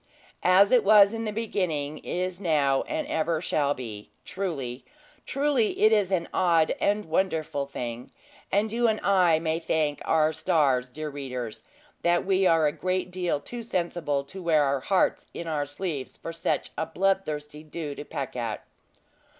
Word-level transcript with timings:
"As 0.41 0.71
it 0.71 0.83
was 0.83 1.13
in 1.13 1.25
the 1.25 1.31
beginning, 1.31 1.99
is 1.99 2.41
now, 2.41 2.81
and 2.87 3.05
ever 3.05 3.39
shall 3.39 3.75
be," 3.75 4.09
truly, 4.25 4.83
truly 5.27 5.79
it 5.79 5.91
is 5.91 6.09
an 6.09 6.27
odd 6.33 6.73
and 6.79 7.05
wonderful 7.05 7.67
thing. 7.67 8.09
And 8.51 8.71
you 8.73 8.87
and 8.87 8.99
I 9.01 9.37
may 9.37 9.59
thank 9.59 10.01
our 10.03 10.33
stars, 10.33 10.89
dear 10.89 11.11
readers, 11.11 11.65
that 12.01 12.25
we 12.25 12.47
are 12.47 12.65
a 12.65 12.71
great 12.71 13.11
deal 13.11 13.39
too 13.39 13.61
sensible 13.61 14.23
to 14.23 14.41
wear 14.41 14.63
our 14.63 14.79
hearts 14.79 15.27
in 15.35 15.45
our 15.45 15.67
sleeves 15.67 16.17
for 16.17 16.33
such 16.33 16.71
a 16.79 16.87
bloodthirsty 16.87 17.61
dew 17.61 17.93
to 17.93 18.03
peck 18.03 18.35
at. 18.35 18.65